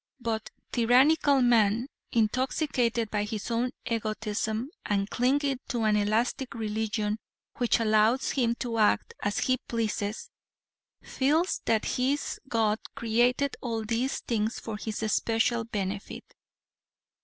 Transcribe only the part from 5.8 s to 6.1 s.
an